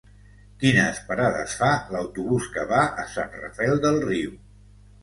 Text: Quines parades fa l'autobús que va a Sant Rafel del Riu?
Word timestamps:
Quines 0.63 1.01
parades 1.09 1.53
fa 1.61 1.69
l'autobús 1.93 2.49
que 2.57 2.67
va 2.75 2.81
a 3.05 3.09
Sant 3.15 3.39
Rafel 3.45 3.81
del 3.87 4.05
Riu? 4.11 4.39